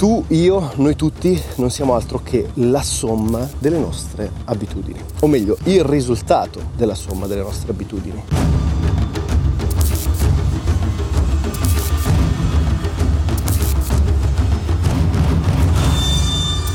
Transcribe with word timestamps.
Tu, 0.00 0.24
io, 0.28 0.72
noi 0.76 0.96
tutti 0.96 1.38
non 1.56 1.68
siamo 1.68 1.94
altro 1.94 2.22
che 2.22 2.48
la 2.54 2.80
somma 2.80 3.46
delle 3.58 3.76
nostre 3.76 4.30
abitudini, 4.46 4.98
o 5.20 5.26
meglio, 5.26 5.58
il 5.64 5.84
risultato 5.84 6.70
della 6.74 6.94
somma 6.94 7.26
delle 7.26 7.42
nostre 7.42 7.72
abitudini. 7.72 8.24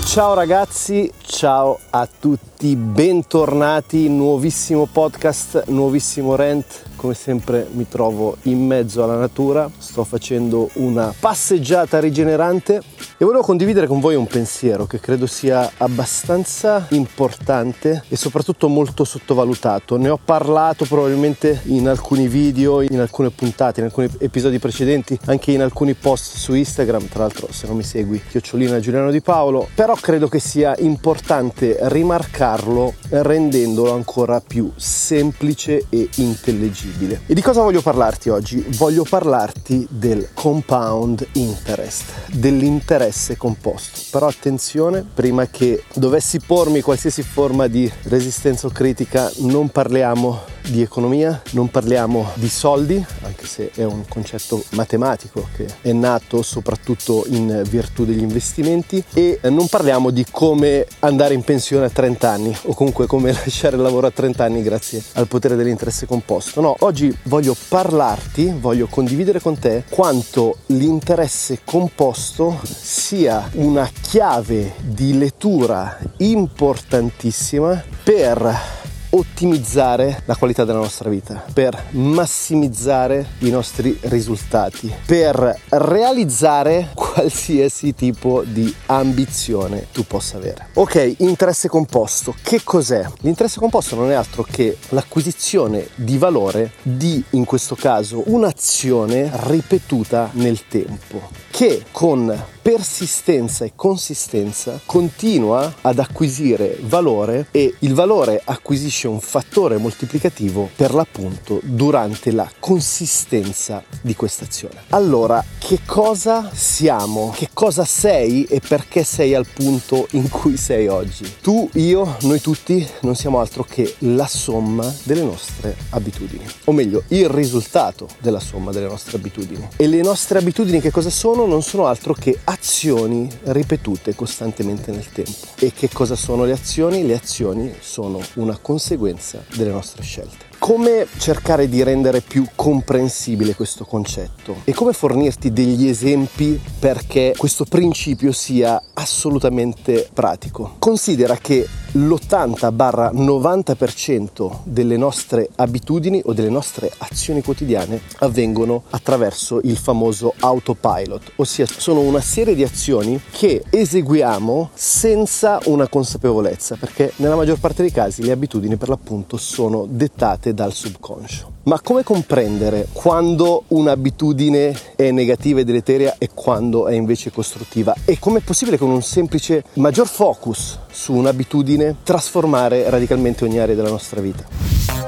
Ciao 0.05 0.35
ragazzi, 0.35 1.11
ciao 1.19 1.79
a 1.89 2.07
tutti, 2.07 2.75
bentornati, 2.75 4.07
nuovissimo 4.07 4.85
podcast, 4.85 5.63
nuovissimo 5.69 6.35
rent 6.35 6.93
come 7.05 7.13
sempre 7.13 7.67
mi 7.71 7.87
trovo 7.87 8.37
in 8.43 8.65
mezzo 8.65 9.03
alla 9.03 9.17
natura, 9.17 9.69
sto 9.77 10.03
facendo 10.03 10.69
una 10.73 11.13
passeggiata 11.17 11.99
rigenerante 11.99 12.81
e 13.17 13.25
volevo 13.25 13.43
condividere 13.43 13.87
con 13.87 13.99
voi 13.99 14.15
un 14.15 14.27
pensiero 14.27 14.85
che 14.85 14.99
credo 14.99 15.25
sia 15.25 15.71
abbastanza 15.77 16.87
importante 16.89 18.03
e 18.07 18.15
soprattutto 18.15 18.67
molto 18.67 19.03
sottovalutato. 19.03 19.97
Ne 19.97 20.09
ho 20.09 20.19
parlato 20.23 20.85
probabilmente 20.85 21.61
in 21.65 21.87
alcuni 21.87 22.27
video, 22.27 22.81
in 22.81 22.99
alcune 22.99 23.29
puntate, 23.29 23.79
in 23.81 23.85
alcuni 23.85 24.09
episodi 24.19 24.59
precedenti, 24.59 25.17
anche 25.25 25.51
in 25.51 25.61
alcuni 25.61 25.93
post 25.93 26.35
su 26.37 26.53
Instagram, 26.53 27.07
tra 27.07 27.19
l'altro 27.19 27.47
se 27.51 27.67
non 27.67 27.75
mi 27.75 27.83
segui, 27.83 28.21
chiocciolina 28.27 28.79
Giuliano 28.79 29.11
Di 29.11 29.21
Paolo, 29.21 29.67
però 29.75 29.95
credo 29.95 30.27
che 30.27 30.39
sia 30.39 30.75
importante 30.79 31.77
rimarcarlo 31.81 32.93
rendendolo 33.09 33.93
ancora 33.93 34.41
più 34.41 34.71
semplice 34.75 35.85
e 35.89 36.09
intelligibile 36.15 36.93
possibile. 36.95 37.21
E 37.25 37.33
di 37.33 37.41
cosa 37.41 37.61
voglio 37.61 37.81
parlarti 37.81 38.29
oggi? 38.29 38.63
Voglio 38.69 39.05
parlarti 39.07 39.85
del 39.89 40.29
compound 40.33 41.27
interest, 41.33 42.31
dell'interesse 42.31 43.04
composto. 43.37 43.99
Però 44.11 44.27
attenzione, 44.27 45.05
prima 45.13 45.47
che 45.47 45.83
dovessi 45.93 46.39
pormi 46.39 46.81
qualsiasi 46.81 47.23
forma 47.23 47.67
di 47.67 47.91
resistenza 48.03 48.67
o 48.67 48.69
critica, 48.69 49.31
non 49.39 49.69
parliamo 49.69 50.54
di 50.69 50.81
economia, 50.81 51.41
non 51.51 51.69
parliamo 51.69 52.31
di 52.35 52.49
soldi, 52.49 53.03
anche 53.21 53.45
se 53.45 53.71
è 53.75 53.83
un 53.83 54.03
concetto 54.07 54.63
matematico 54.71 55.47
che 55.55 55.65
è 55.81 55.91
nato 55.91 56.41
soprattutto 56.41 57.25
in 57.27 57.63
virtù 57.69 58.05
degli 58.05 58.21
investimenti 58.21 59.03
e 59.13 59.39
non 59.43 59.67
parliamo 59.67 60.09
di 60.09 60.25
come 60.29 60.85
andare 60.99 61.33
in 61.33 61.43
pensione 61.43 61.85
a 61.85 61.89
30 61.89 62.29
anni 62.29 62.57
o 62.63 62.73
comunque 62.73 63.05
come 63.05 63.31
lasciare 63.33 63.75
il 63.75 63.81
lavoro 63.81 64.07
a 64.07 64.11
30 64.11 64.43
anni 64.43 64.63
grazie 64.63 65.03
al 65.13 65.27
potere 65.27 65.55
dell'interesse 65.55 66.05
composto. 66.05 66.61
No, 66.61 66.75
oggi 66.79 67.15
voglio 67.23 67.55
parlarti, 67.67 68.53
voglio 68.59 68.87
condividere 68.87 69.39
con 69.39 69.57
te 69.57 69.83
quanto 69.89 70.57
l'interesse 70.67 71.59
composto 71.63 72.59
sia 72.63 73.49
una 73.53 73.89
chiave 74.01 74.73
di 74.81 75.17
lettura 75.17 75.97
importantissima 76.17 77.83
per 78.03 78.83
ottimizzare 79.15 80.23
la 80.25 80.35
qualità 80.35 80.65
della 80.65 80.79
nostra 80.79 81.09
vita, 81.09 81.43
per 81.53 81.85
massimizzare 81.91 83.25
i 83.39 83.49
nostri 83.49 83.97
risultati, 84.01 84.93
per 85.05 85.59
realizzare 85.69 86.89
qualsiasi 86.95 87.95
tipo 87.95 88.43
di 88.43 88.73
ambizione 88.87 89.87
tu 89.91 90.05
possa 90.05 90.37
avere. 90.37 90.67
Ok, 90.73 91.15
interesse 91.19 91.67
composto. 91.69 92.35
Che 92.41 92.61
cos'è? 92.63 93.05
L'interesse 93.21 93.59
composto 93.59 93.95
non 93.95 94.11
è 94.11 94.13
altro 94.13 94.43
che 94.43 94.77
l'acquisizione 94.89 95.87
di 95.95 96.17
valore 96.17 96.73
di, 96.81 97.23
in 97.31 97.45
questo 97.45 97.75
caso, 97.75 98.23
un'azione 98.25 99.31
ripetuta 99.33 100.29
nel 100.33 100.67
tempo, 100.67 101.44
che 101.55 101.85
con 101.91 102.37
persistenza 102.61 103.63
e 103.63 103.73
consistenza 103.75 104.81
continua 104.85 105.75
ad 105.81 105.99
acquisire 105.99 106.79
valore 106.81 107.47
e 107.51 107.75
il 107.79 107.93
valore 107.93 108.41
acquisisce 108.43 109.07
un 109.07 109.21
fattore 109.21 109.77
moltiplicativo 109.77 110.71
per 110.75 110.93
l'appunto 110.93 111.61
durante 111.63 112.31
la 112.31 112.51
consistenza 112.59 113.83
di 114.01 114.15
questa 114.15 114.45
azione. 114.45 114.81
Allora, 114.89 115.45
che 115.59 115.79
cosa 115.85 116.49
siamo? 116.51 117.31
Che 117.33 117.49
cosa 117.53 117.85
sei 117.85 118.45
e 118.45 118.59
perché 118.67 119.03
sei 119.05 119.35
al 119.35 119.45
punto 119.45 120.07
in 120.11 120.27
cui 120.27 120.57
sei 120.57 120.87
oggi? 120.87 121.35
Tu, 121.41 121.69
io, 121.75 122.17
noi 122.23 122.41
tutti 122.41 122.85
non 123.01 123.15
siamo 123.15 123.39
altro 123.39 123.63
che 123.63 123.95
la 123.99 124.27
somma 124.27 124.91
delle 125.03 125.23
nostre 125.23 125.77
abitudini, 125.91 126.45
o 126.65 126.71
meglio, 126.71 127.03
il 127.09 127.29
risultato 127.29 128.09
della 128.19 128.39
somma 128.39 128.71
delle 128.71 128.87
nostre 128.87 129.17
abitudini. 129.17 129.67
E 129.77 129.87
le 129.87 130.01
nostre 130.01 130.39
abitudini 130.39 130.81
che 130.81 130.91
cosa 130.91 131.11
sono? 131.11 131.44
Non 131.45 131.61
sono 131.61 131.85
altro 131.85 132.13
che 132.13 132.39
azioni 132.43 133.29
ripetute 133.43 134.15
costantemente 134.15 134.91
nel 134.91 135.09
tempo. 135.11 135.31
E 135.59 135.71
che 135.71 135.89
cosa 135.89 136.15
sono 136.15 136.43
le 136.43 136.51
azioni? 136.51 137.05
Le 137.05 137.13
azioni 137.13 137.73
sono 137.79 138.19
una 138.35 138.57
conseguenza 138.61 139.43
delle 139.55 139.71
nostre 139.71 140.03
scelte 140.03 140.53
come 140.57 141.05
cercare 141.19 141.69
di 141.69 141.83
rendere 141.83 142.21
più 142.21 142.47
comprensibile 142.55 143.53
questo 143.53 143.85
concetto 143.85 144.61
e 144.63 144.73
come 144.73 144.93
fornirti 144.93 145.53
degli 145.53 145.87
esempi 145.87 146.59
perché 146.79 147.35
questo 147.37 147.65
principio 147.65 148.31
sia 148.31 148.81
assolutamente 148.93 150.09
pratico. 150.11 150.77
Considera 150.79 151.37
che 151.37 151.67
l'80-90% 151.95 154.59
delle 154.63 154.97
nostre 154.97 155.49
abitudini 155.55 156.21
o 156.25 156.33
delle 156.33 156.49
nostre 156.49 156.91
azioni 156.97 157.41
quotidiane 157.41 158.01
avvengono 158.19 158.83
attraverso 158.89 159.61
il 159.63 159.77
famoso 159.77 160.33
autopilot, 160.39 161.31
ossia 161.37 161.65
sono 161.65 162.01
una 162.01 162.21
serie 162.21 162.55
di 162.55 162.63
azioni 162.63 163.21
che 163.31 163.63
eseguiamo 163.69 164.71
senza 164.73 165.59
una 165.65 165.87
consapevolezza, 165.87 166.75
perché 166.75 167.13
nella 167.17 167.35
maggior 167.35 167.59
parte 167.59 167.81
dei 167.81 167.91
casi 167.91 168.23
le 168.23 168.31
abitudini 168.31 168.75
per 168.75 168.89
l'appunto 168.89 169.37
sono 169.37 169.85
dettate 169.87 170.53
dal 170.53 170.73
subconscio. 170.73 171.54
Ma 171.65 171.81
come 171.81 172.03
comprendere 172.03 172.87
quando 172.93 173.63
un'abitudine 173.69 174.77
è 174.95 175.09
negativa 175.09 175.61
e 175.61 175.63
deleteria 175.63 176.13
e 176.19 176.29
quando 176.31 176.87
è 176.87 176.93
invece 176.93 177.31
costruttiva? 177.31 177.91
E 178.05 178.19
com'è 178.19 178.39
possibile 178.41 178.77
con 178.77 178.91
un 178.91 179.01
semplice 179.01 179.63
maggior 179.73 180.07
focus 180.07 180.77
su 180.91 181.13
un'abitudine 181.13 181.95
trasformare 182.03 182.87
radicalmente 182.87 183.45
ogni 183.45 183.57
area 183.57 183.73
della 183.73 183.89
nostra 183.89 184.21
vita? 184.21 184.43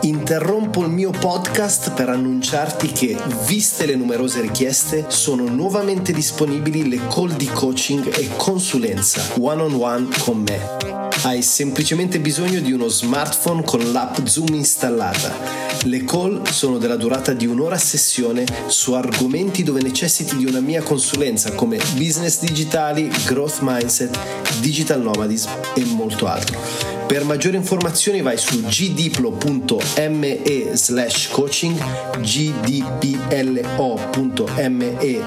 Interrompo 0.07 0.83
il 0.83 0.89
mio 0.89 1.11
podcast 1.11 1.91
per 1.91 2.07
annunciarti 2.07 2.93
che, 2.93 3.17
viste 3.45 3.85
le 3.85 3.97
numerose 3.97 4.39
richieste, 4.39 5.07
sono 5.09 5.43
nuovamente 5.49 6.13
disponibili 6.13 6.87
le 6.87 7.07
call 7.09 7.35
di 7.35 7.45
coaching 7.47 8.17
e 8.17 8.29
consulenza 8.37 9.21
one 9.37 9.63
on 9.63 9.73
one 9.73 10.07
con 10.19 10.45
me. 10.47 11.09
Hai 11.23 11.41
semplicemente 11.41 12.21
bisogno 12.21 12.61
di 12.61 12.71
uno 12.71 12.87
smartphone 12.87 13.65
con 13.65 13.91
l'app 13.91 14.23
Zoom 14.23 14.53
installata. 14.53 15.35
Le 15.83 16.05
call 16.05 16.41
sono 16.45 16.77
della 16.77 16.95
durata 16.95 17.33
di 17.33 17.45
un'ora 17.45 17.75
a 17.75 17.79
sessione 17.79 18.45
su 18.67 18.93
argomenti 18.93 19.61
dove 19.61 19.81
necessiti 19.81 20.37
di 20.37 20.45
una 20.45 20.61
mia 20.61 20.83
consulenza 20.83 21.51
come 21.51 21.81
business 21.95 22.39
digitali, 22.39 23.11
growth 23.25 23.57
mindset, 23.59 24.17
digital 24.61 25.01
nomadism 25.01 25.49
e 25.75 25.83
molto 25.83 26.27
altro. 26.27 26.96
Per 27.07 27.23
maggiori 27.23 27.55
informazioni 27.55 28.21
vai 28.21 28.37
su 28.37 28.61
gdiplo.me 28.61 30.41
slash 30.73 31.29
coaching 31.29 31.77
gdplo.me 32.19 33.25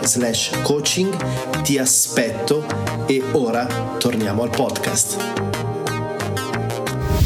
slash 0.02 0.50
coaching 0.62 1.62
ti 1.62 1.78
aspetto 1.78 2.66
e 3.06 3.22
ora 3.32 3.96
torniamo 3.98 4.42
al 4.42 4.50
podcast. 4.50 5.39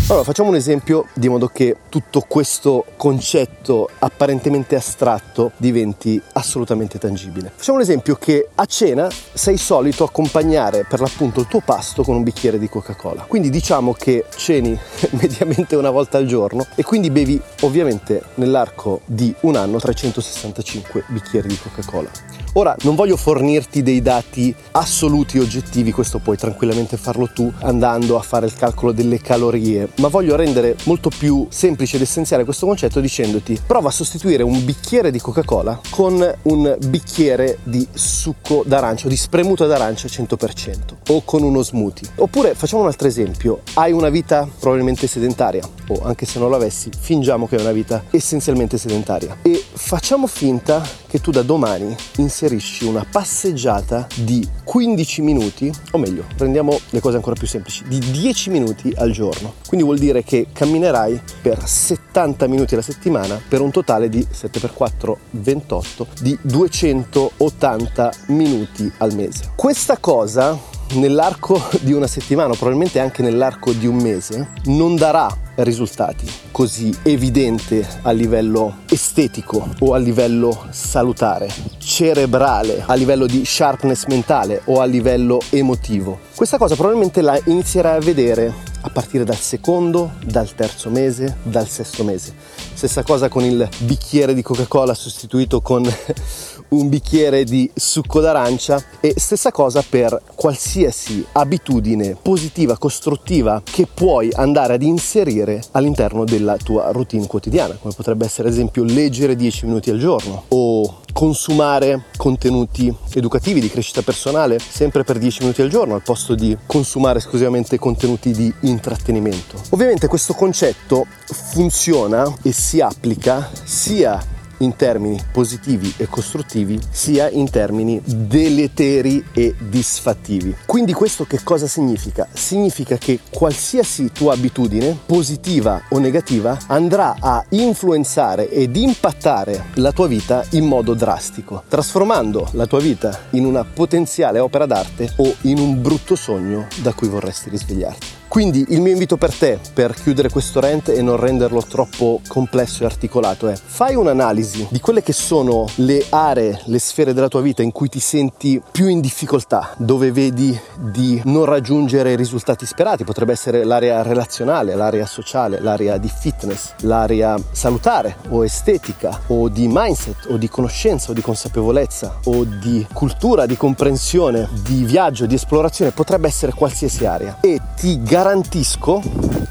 Allora, 0.07 0.25
facciamo 0.25 0.51
un 0.51 0.55
esempio 0.55 1.07
di 1.15 1.31
modo 1.31 1.49
che 1.49 1.79
tutto 1.89 2.21
questo 2.29 2.85
concetto 2.99 3.89
apparentemente 4.01 4.77
astratto 4.77 5.53
diventi 5.57 6.21
assolutamente 6.35 6.99
tangibile. 6.99 7.51
Facciamo 7.57 7.79
un 7.79 7.85
esempio 7.85 8.17
che 8.17 8.49
a 8.55 8.67
cena 8.67 9.09
sei 9.33 9.57
solito 9.57 10.05
accompagnare 10.05 10.85
per 10.87 11.01
l'appunto 11.01 11.41
il 11.41 11.47
tuo 11.47 11.63
pasto 11.65 12.03
con 12.03 12.17
un 12.17 12.23
bicchiere 12.23 12.59
di 12.59 12.69
Coca-Cola. 12.69 13.23
Quindi 13.23 13.49
diciamo 13.49 13.95
che 13.95 14.27
ceni 14.37 14.79
mediamente 15.19 15.75
una 15.75 15.89
volta 15.89 16.19
al 16.19 16.27
giorno 16.27 16.67
e 16.75 16.83
quindi 16.83 17.11
bevi 17.11 17.41
ovviamente 17.63 18.25
nell'arco 18.35 19.01
di 19.07 19.35
un 19.41 19.57
anno 19.57 19.79
365 19.79 21.05
bicchieri 21.09 21.49
di 21.49 21.59
Coca-Cola. 21.59 22.11
Ora 22.57 22.77
non 22.83 22.95
voglio 22.95 23.17
fornirti 23.17 23.83
dei 23.83 24.01
dati 24.01 24.55
assoluti 24.73 25.39
oggettivi, 25.39 25.91
questo 25.91 26.19
puoi 26.21 26.37
tranquillamente 26.37 26.97
farlo 26.97 27.29
tu 27.33 27.53
andando 27.63 28.17
a 28.17 28.23
fare 28.23 28.47
il 28.47 28.55
calcolo 28.55 28.93
delle 28.93 29.21
calorie 29.21 29.89
ma 29.97 30.09
voglio 30.09 30.37
rendere 30.37 30.77
molto 30.85 31.11
più 31.17 31.47
semplice 31.51 31.97
ed 31.97 32.03
essenziale 32.03 32.45
questo 32.45 32.67
concetto 32.67 33.01
dicendoti 33.01 33.61
prova 33.67 33.89
a 33.89 33.93
sostituire 33.93 34.43
un 34.43 34.65
bicchiere 34.65 35.11
di 35.11 35.21
Coca-Cola 35.21 35.81
con 35.91 36.35
un 36.43 36.77
bicchiere 36.87 37.59
di 37.63 37.87
succo 37.93 38.63
d'arancia, 38.67 39.09
di 39.09 39.17
spremuta 39.17 39.67
d'arancia 39.67 40.09
100% 40.09 40.77
o 41.09 41.23
con 41.25 41.43
uno 41.43 41.63
smoothie. 41.63 42.11
Oppure 42.17 42.55
facciamo 42.55 42.83
un 42.83 42.89
altro 42.89 43.07
esempio, 43.09 43.61
hai 43.75 43.93
una 43.93 44.09
vita 44.09 44.49
probabilmente 44.59 45.07
sedentaria 45.07 45.63
o 45.89 46.01
anche 46.03 46.27
se 46.27 46.39
non 46.39 46.51
l'avessi, 46.51 46.91
fingiamo 46.99 47.47
che 47.47 47.57
hai 47.57 47.63
una 47.63 47.73
vita 47.73 48.05
essenzialmente 48.11 48.79
sedentaria 48.79 49.39
e 49.43 49.63
facciamo 49.73 50.27
finta 50.27 51.03
che 51.15 51.21
tu 51.21 51.31
da 51.31 51.43
domani 51.43 51.95
inserisci 52.17 52.85
una 52.85 53.07
passeggiata 53.09 54.09
di 54.17 54.45
15 54.65 55.23
minuti, 55.23 55.73
o 55.93 55.99
meglio, 55.99 56.25
prendiamo 56.37 56.77
le 56.91 56.99
cose 56.99 57.15
ancora 57.15 57.37
più 57.37 57.47
semplici, 57.47 57.85
di 57.87 58.01
10 58.01 58.51
minuti 58.51 58.93
al 58.97 59.13
giorno. 59.13 59.55
Quindi 59.69 59.87
vuol 59.87 59.99
dire 59.99 60.25
che 60.25 60.49
camminerai 60.53 61.21
per 61.41 61.65
70 61.65 62.49
minuti 62.49 62.75
alla 62.75 62.83
settimana 62.83 63.41
per 63.49 63.61
un 63.61 63.71
totale 63.71 64.09
di 64.09 64.27
7x4 64.29 65.15
28 65.31 66.07
di 66.21 66.37
280 66.43 68.13
minuti 68.27 68.91
al 68.99 69.15
mese. 69.15 69.53
Questa 69.55 69.99
cosa 69.99 70.59
nell'arco 70.95 71.63
di 71.81 71.93
una 71.93 72.07
settimana, 72.07 72.55
probabilmente 72.55 73.01
anche 73.01 73.23
nell'arco 73.23 73.73
di 73.73 73.87
un 73.87 73.97
mese, 73.97 74.49
non 74.65 74.97
darà 74.97 75.29
risultati 75.57 76.27
così 76.51 76.93
evidente 77.03 77.87
a 78.03 78.11
livello 78.11 78.79
estetico 78.89 79.69
o 79.81 79.95
a 79.95 79.99
livello 79.99 80.67
salutare, 80.71 81.49
cerebrale, 81.79 82.83
a 82.87 82.95
livello 82.95 83.27
di 83.27 83.45
sharpness 83.45 84.07
mentale 84.07 84.63
o 84.65 84.81
a 84.81 84.85
livello 84.85 85.41
emotivo. 85.51 86.19
Questa 86.35 86.59
cosa 86.59 86.75
probabilmente 86.75 87.21
la 87.21 87.39
inizierai 87.45 87.97
a 87.97 88.01
vedere 88.01 88.73
a 88.85 88.91
partire 88.91 89.25
dal 89.25 89.39
secondo, 89.39 90.13
dal 90.25 90.55
terzo 90.55 90.91
mese, 90.91 91.39
dal 91.43 91.67
sesto 91.67 92.05
mese. 92.05 92.35
Stessa 92.75 93.03
cosa 93.03 93.29
con 93.29 93.43
il 93.43 93.67
bicchiere 93.79 94.35
di 94.35 94.43
Coca-Cola 94.43 94.93
sostituito 94.93 95.63
con 95.63 95.83
un 96.69 96.89
bicchiere 96.91 97.45
di 97.45 97.71
succo 97.75 98.21
d'arancia 98.21 98.83
e 99.01 99.15
stessa 99.17 99.51
cosa 99.53 99.83
per 99.89 100.21
qualsiasi 100.35 101.25
abitudine 101.33 102.17
positiva, 102.21 102.77
costruttiva 102.77 103.63
che 103.65 103.87
puoi 103.93 104.29
andare 104.35 104.75
ad 104.75 104.83
inserire 104.83 105.63
all'interno 105.73 106.25
della 106.25 106.57
tua 106.59 106.91
routine 106.91 107.27
quotidiana, 107.27 107.79
come 107.81 107.95
potrebbe 107.97 108.27
essere 108.27 108.49
ad 108.49 108.55
esempio 108.55 108.85
leggere 108.85 109.35
10 109.35 109.67
minuti 109.67 109.91
al 109.91 109.99
giorno 109.99 110.45
o 110.49 111.03
consumare 111.15 112.07
contenuti 112.17 112.93
educativi 113.15 113.61
di 113.61 113.71
crescita 113.71 114.03
personale 114.03 114.59
sempre 114.59 115.05
per 115.05 115.17
10 115.17 115.43
minuti 115.43 115.63
al 115.63 115.69
giorno 115.69 115.95
al 115.95 116.03
posto 116.03 116.35
di 116.35 116.55
consumare 116.67 117.19
esclusivamente 117.19 117.79
contenuti 117.79 118.33
di 118.33 118.53
intrattenimento. 118.63 119.59
Ovviamente 119.71 120.09
questo 120.09 120.35
concetto 120.35 121.07
funziona 121.27 122.31
e 122.43 122.51
si 122.51 122.81
applica 122.81 123.49
sia 123.63 124.34
in 124.65 124.77
termini 124.77 125.23
positivi 125.31 125.93
e 125.97 126.07
costruttivi 126.07 126.81
sia 126.91 127.29
in 127.31 127.49
termini 127.51 128.01
deleteri 128.05 129.25
e 129.33 129.55
disfattivi. 129.59 130.57
Quindi 130.67 130.93
questo 130.93 131.25
che 131.25 131.41
cosa 131.45 131.67
significa? 131.67 132.27
Significa 132.33 132.97
che 132.97 133.21
qualsiasi 133.31 134.11
tua 134.13 134.33
abitudine, 134.33 134.99
positiva 135.07 135.83
o 135.91 135.99
negativa, 135.99 136.59
andrà 136.67 137.17
a 137.21 137.45
influenzare 137.51 138.51
ed 138.51 138.77
impattare 138.77 139.67
la 139.75 139.93
tua 139.93 140.09
vita 140.09 140.45
in 140.51 140.65
modo 140.65 140.95
drastico, 140.95 141.63
trasformando 141.69 142.49
la 142.53 142.67
tua 142.67 142.81
vita 142.81 143.27
in 143.31 143.45
una 143.45 143.65
potenziale 143.65 144.39
opera 144.39 144.67
d'arte 144.67 145.13
o 145.17 145.35
in 145.43 145.59
un 145.59 145.81
brutto 145.81 146.17
sogno 146.17 146.67
da 146.83 146.93
cui 146.93 147.09
vorresti 147.09 147.51
risvegliarti. 147.51 148.24
Quindi 148.35 148.65
il 148.71 148.81
mio 148.81 148.91
invito 148.91 149.17
per 149.17 149.33
te, 149.33 149.61
per 149.73 149.95
chiudere 149.95 150.29
questo 150.29 150.59
rant 150.59 150.89
e 150.89 151.01
non 151.03 151.17
renderlo 151.19 151.63
troppo 151.63 152.21
complesso 152.27 152.83
e 152.83 152.87
articolato, 152.87 153.47
è 153.47 153.55
fai 153.55 153.95
un'analisi 153.95 154.67
di 154.73 154.81
quelle 154.81 155.05
che 155.05 155.13
sono 155.13 155.67
le 155.77 156.05
aree, 156.09 156.63
le 156.65 156.81
sfere 156.81 157.15
della 157.15 157.29
tua 157.29 157.43
vita 157.43 157.63
in 157.63 157.71
cui 157.71 157.89
ti 157.89 158.01
senti 158.01 158.61
più 158.73 158.89
in 158.89 159.01
difficoltà, 159.01 159.73
dove 159.77 160.11
vedi 160.11 160.59
di 160.81 161.23
non 161.27 161.45
raggiungere 161.45 162.11
i 162.11 162.17
risultati 162.17 162.67
sperati. 162.67 163.05
Potrebbe 163.05 163.31
essere 163.31 163.63
l'area 163.63 164.03
relazionale, 164.03 164.75
l'area 164.75 165.07
sociale, 165.07 165.61
l'area 165.61 165.97
di 165.97 166.09
fitness, 166.13 166.73
l'area 166.81 167.37
salutare 167.53 168.17
o 168.31 168.45
estetica 168.45 169.21
o 169.29 169.49
di 169.49 169.69
mindset 169.71 170.27
o 170.31 170.39
di 170.39 170.49
conoscenza 170.49 171.13
o 171.13 171.15
di 171.15 171.23
consapevolezza 171.23 172.19
o 172.25 172.43
di 172.43 172.85
cultura, 172.93 173.47
di 173.47 173.57
comprensione, 173.57 174.49
di 174.65 174.83
viaggio, 174.83 175.27
di 175.27 175.37
esplorazione. 175.37 175.93
Potrebbe 175.93 176.27
essere 176.27 176.53
qualsiasi 176.53 177.07
area 177.07 177.39
e 177.41 177.61
ti 177.85 178.01
garantisco 178.03 179.03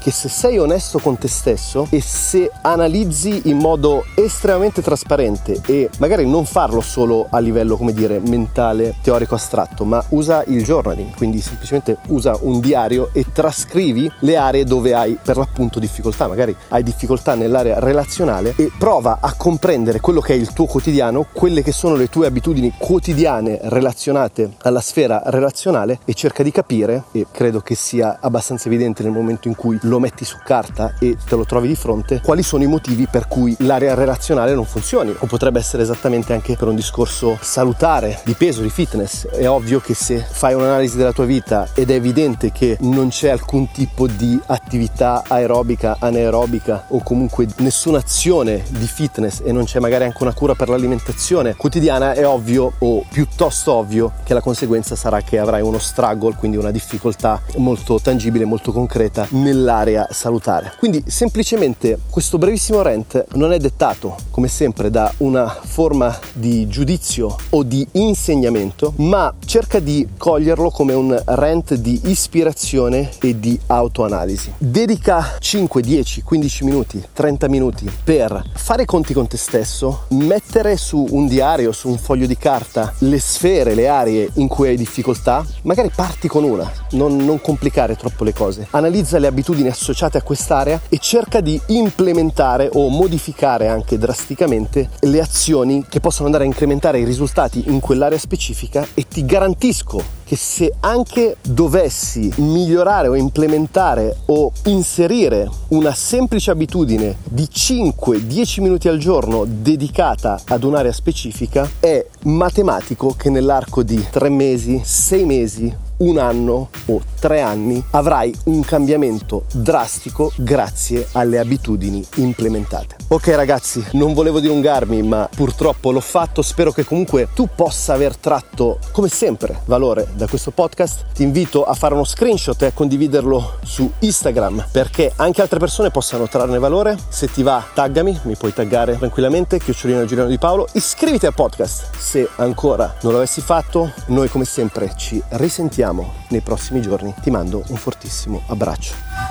che 0.04 0.10
se 0.10 0.28
sei 0.28 0.58
onesto 0.58 0.98
con 0.98 1.16
te 1.16 1.28
stesso 1.28 1.86
e 1.88 2.02
se 2.02 2.50
analizzi 2.60 3.40
in 3.44 3.56
modo 3.56 4.04
estremamente 4.14 4.82
trasparente 4.82 5.62
e 5.64 5.88
magari 5.98 6.28
non 6.28 6.44
farlo 6.44 6.82
solo 6.82 7.26
a 7.30 7.38
livello, 7.38 7.78
come 7.78 7.94
dire, 7.94 8.20
mentale, 8.20 8.96
teorico 9.00 9.34
astratto, 9.34 9.86
ma 9.86 10.04
usa 10.10 10.44
il 10.48 10.62
journaling, 10.62 11.14
quindi 11.16 11.40
semplicemente 11.40 11.96
usa 12.08 12.36
un 12.42 12.60
diario 12.60 13.08
e 13.14 13.24
trascrivi 13.32 14.12
le 14.18 14.36
aree 14.36 14.64
dove 14.64 14.92
hai 14.92 15.16
per 15.22 15.38
l'appunto 15.38 15.78
difficoltà, 15.78 16.28
magari 16.28 16.54
hai 16.68 16.82
difficoltà 16.82 17.34
nell'area 17.34 17.78
relazionale 17.78 18.52
e 18.56 18.70
prova 18.78 19.20
a 19.22 19.32
comprendere 19.34 20.00
quello 20.00 20.20
che 20.20 20.34
è 20.34 20.36
il 20.36 20.52
tuo 20.52 20.66
quotidiano, 20.66 21.28
quelle 21.32 21.62
che 21.62 21.72
sono 21.72 21.94
le 21.94 22.10
tue 22.10 22.26
abitudini 22.26 22.74
quotidiane 22.76 23.58
relazionate 23.62 24.56
alla 24.64 24.82
sfera 24.82 25.22
relazionale 25.24 26.00
e 26.04 26.12
cerca 26.12 26.42
di 26.42 26.50
capire 26.50 27.04
e 27.12 27.24
credo 27.30 27.60
che 27.60 27.74
sia 27.74 28.18
abbastanza 28.20 28.68
evidente 28.68 29.02
nel 29.02 29.12
momento 29.12 29.48
in 29.48 29.56
cui 29.56 29.78
lo 29.80 29.92
metti 29.98 30.24
su 30.24 30.38
carta 30.42 30.94
e 30.98 31.16
te 31.26 31.36
lo 31.36 31.44
trovi 31.44 31.68
di 31.68 31.76
fronte, 31.76 32.20
quali 32.22 32.42
sono 32.42 32.62
i 32.62 32.66
motivi 32.66 33.06
per 33.06 33.28
cui 33.28 33.54
l'area 33.60 33.94
relazionale 33.94 34.54
non 34.54 34.64
funzioni. 34.64 35.14
O 35.18 35.26
potrebbe 35.26 35.58
essere 35.58 35.82
esattamente 35.82 36.32
anche 36.32 36.56
per 36.56 36.68
un 36.68 36.74
discorso 36.74 37.38
salutare, 37.40 38.20
di 38.24 38.34
peso, 38.34 38.62
di 38.62 38.70
fitness. 38.70 39.26
È 39.26 39.48
ovvio 39.48 39.80
che 39.80 39.94
se 39.94 40.18
fai 40.18 40.54
un'analisi 40.54 40.96
della 40.96 41.12
tua 41.12 41.24
vita 41.24 41.68
ed 41.74 41.90
è 41.90 41.94
evidente 41.94 42.52
che 42.52 42.76
non 42.80 43.08
c'è 43.08 43.28
alcun 43.28 43.70
tipo 43.70 44.06
di 44.06 44.40
attività 44.46 45.22
aerobica, 45.26 45.96
anaerobica 45.98 46.86
o 46.88 47.02
comunque 47.02 47.46
nessuna 47.58 47.98
azione 47.98 48.64
di 48.68 48.86
fitness 48.86 49.40
e 49.44 49.52
non 49.52 49.64
c'è 49.64 49.78
magari 49.78 50.04
anche 50.04 50.22
una 50.22 50.32
cura 50.32 50.54
per 50.54 50.68
l'alimentazione 50.68 51.54
quotidiana, 51.54 52.12
è 52.12 52.26
ovvio 52.26 52.72
o 52.78 53.04
piuttosto 53.10 53.72
ovvio 53.72 54.12
che 54.24 54.34
la 54.34 54.40
conseguenza 54.40 54.96
sarà 54.96 55.20
che 55.20 55.38
avrai 55.38 55.62
uno 55.62 55.78
struggle, 55.78 56.34
quindi 56.36 56.56
una 56.56 56.70
difficoltà 56.70 57.40
molto 57.56 58.00
tangibile, 58.00 58.44
molto 58.44 58.72
concreta 58.72 59.26
nell'area 59.30 59.83
salutare. 60.10 60.72
Quindi 60.78 61.02
semplicemente 61.06 61.98
questo 62.10 62.38
brevissimo 62.38 62.82
rant 62.82 63.26
non 63.34 63.52
è 63.52 63.58
dettato 63.58 64.16
come 64.30 64.48
sempre 64.48 64.90
da 64.90 65.12
una 65.18 65.48
forma 65.48 66.16
di 66.32 66.66
giudizio 66.68 67.36
o 67.50 67.62
di 67.62 67.86
insegnamento, 67.92 68.94
ma 68.96 69.32
cerca 69.44 69.78
di 69.78 70.08
coglierlo 70.16 70.70
come 70.70 70.92
un 70.94 71.20
rant 71.24 71.74
di 71.74 72.00
ispirazione 72.04 73.10
e 73.20 73.38
di 73.38 73.58
autoanalisi. 73.66 74.54
Dedica 74.58 75.36
5, 75.38 75.82
10, 75.82 76.22
15 76.22 76.64
minuti, 76.64 77.02
30 77.12 77.48
minuti 77.48 77.90
per 78.02 78.42
fare 78.54 78.82
i 78.82 78.86
conti 78.86 79.12
con 79.12 79.26
te 79.26 79.36
stesso, 79.36 80.04
mettere 80.10 80.76
su 80.76 81.06
un 81.10 81.26
diario, 81.26 81.72
su 81.72 81.88
un 81.88 81.98
foglio 81.98 82.26
di 82.26 82.36
carta 82.36 82.92
le 82.98 83.18
sfere, 83.18 83.74
le 83.74 83.88
aree 83.88 84.30
in 84.34 84.48
cui 84.48 84.68
hai 84.68 84.76
difficoltà, 84.76 85.44
magari 85.62 85.90
parti 85.94 86.28
con 86.28 86.44
una, 86.44 86.70
non, 86.92 87.16
non 87.16 87.40
complicare 87.40 87.96
troppo 87.96 88.24
le 88.24 88.32
cose. 88.32 88.66
Analizza 88.70 89.18
le 89.18 89.26
abitudini 89.26 89.68
associate 89.74 90.18
a 90.18 90.22
quest'area 90.22 90.80
e 90.88 90.98
cerca 90.98 91.40
di 91.40 91.60
implementare 91.66 92.70
o 92.72 92.88
modificare 92.88 93.68
anche 93.68 93.98
drasticamente 93.98 94.88
le 95.00 95.20
azioni 95.20 95.84
che 95.88 96.00
possono 96.00 96.26
andare 96.26 96.44
a 96.44 96.46
incrementare 96.46 97.00
i 97.00 97.04
risultati 97.04 97.64
in 97.66 97.80
quell'area 97.80 98.18
specifica 98.18 98.86
e 98.94 99.06
ti 99.06 99.24
garantisco 99.24 100.22
che 100.24 100.36
se 100.36 100.72
anche 100.80 101.36
dovessi 101.42 102.32
migliorare 102.36 103.08
o 103.08 103.14
implementare 103.14 104.16
o 104.26 104.50
inserire 104.64 105.48
una 105.68 105.92
semplice 105.92 106.50
abitudine 106.50 107.18
di 107.24 107.46
5-10 107.50 108.62
minuti 108.62 108.88
al 108.88 108.98
giorno 108.98 109.44
dedicata 109.46 110.40
ad 110.46 110.64
un'area 110.64 110.92
specifica, 110.92 111.68
è 111.78 112.04
matematico 112.22 113.14
che 113.16 113.28
nell'arco 113.28 113.82
di 113.82 114.02
3 114.10 114.28
mesi, 114.30 114.80
6 114.82 115.24
mesi 115.24 115.76
un 115.98 116.18
anno 116.18 116.70
o 116.86 117.00
tre 117.20 117.40
anni 117.40 117.82
avrai 117.90 118.34
un 118.44 118.62
cambiamento 118.64 119.44
drastico 119.52 120.32
grazie 120.36 121.06
alle 121.12 121.38
abitudini 121.38 122.04
implementate. 122.16 122.96
Ok 123.08 123.28
ragazzi, 123.28 123.84
non 123.92 124.12
volevo 124.12 124.40
dilungarmi 124.40 125.02
ma 125.02 125.28
purtroppo 125.34 125.90
l'ho 125.90 126.00
fatto, 126.00 126.42
spero 126.42 126.72
che 126.72 126.84
comunque 126.84 127.28
tu 127.34 127.48
possa 127.54 127.92
aver 127.92 128.16
tratto 128.16 128.78
come 128.92 129.08
sempre 129.08 129.60
valore 129.66 130.08
da 130.14 130.26
questo 130.26 130.50
podcast. 130.50 131.04
Ti 131.14 131.22
invito 131.22 131.64
a 131.64 131.74
fare 131.74 131.94
uno 131.94 132.04
screenshot 132.04 132.60
e 132.62 132.66
a 132.66 132.72
condividerlo 132.72 133.58
su 133.62 133.90
Instagram 134.00 134.66
perché 134.72 135.12
anche 135.16 135.42
altre 135.42 135.58
persone 135.58 135.90
possano 135.90 136.28
trarne 136.28 136.58
valore. 136.58 136.96
Se 137.08 137.30
ti 137.30 137.42
va 137.42 137.64
taggami, 137.72 138.20
mi 138.24 138.36
puoi 138.36 138.52
taggare 138.52 138.98
tranquillamente, 138.98 139.58
chiocciolino 139.58 140.04
Giuliano 140.04 140.28
di 140.28 140.38
Paolo. 140.38 140.66
Iscriviti 140.72 141.26
al 141.26 141.34
podcast 141.34 141.96
se 141.96 142.28
ancora 142.36 142.96
non 143.02 143.12
l'avessi 143.12 143.40
fatto. 143.40 143.92
Noi 144.06 144.28
come 144.28 144.44
sempre 144.44 144.92
ci 144.96 145.22
risentiamo 145.30 145.83
nei 146.28 146.40
prossimi 146.40 146.80
giorni. 146.80 147.12
Ti 147.20 147.30
mando 147.30 147.62
un 147.68 147.76
fortissimo 147.76 148.42
abbraccio. 148.46 149.23